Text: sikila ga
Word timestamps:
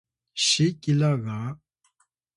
sikila 0.45 1.11
ga 1.23 1.39